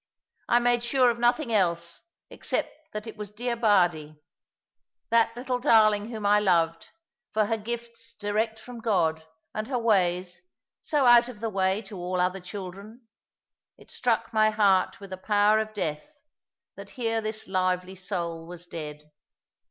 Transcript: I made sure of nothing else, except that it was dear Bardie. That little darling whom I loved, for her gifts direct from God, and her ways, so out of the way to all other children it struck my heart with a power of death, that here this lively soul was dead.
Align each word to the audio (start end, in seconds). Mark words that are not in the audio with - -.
I 0.49 0.57
made 0.57 0.83
sure 0.83 1.11
of 1.11 1.19
nothing 1.19 1.53
else, 1.53 2.01
except 2.31 2.91
that 2.91 3.05
it 3.05 3.17
was 3.17 3.29
dear 3.29 3.55
Bardie. 3.55 4.19
That 5.11 5.35
little 5.37 5.59
darling 5.59 6.09
whom 6.09 6.25
I 6.25 6.39
loved, 6.39 6.87
for 7.35 7.45
her 7.45 7.57
gifts 7.57 8.13
direct 8.13 8.57
from 8.57 8.79
God, 8.79 9.27
and 9.53 9.67
her 9.67 9.77
ways, 9.77 10.41
so 10.81 11.05
out 11.05 11.29
of 11.29 11.39
the 11.39 11.51
way 11.51 11.83
to 11.83 11.99
all 11.99 12.19
other 12.19 12.39
children 12.39 13.09
it 13.77 13.91
struck 13.91 14.33
my 14.33 14.49
heart 14.49 14.99
with 14.99 15.13
a 15.13 15.17
power 15.17 15.59
of 15.59 15.71
death, 15.71 16.11
that 16.75 16.89
here 16.97 17.21
this 17.21 17.47
lively 17.47 17.93
soul 17.93 18.47
was 18.47 18.65
dead. 18.65 19.03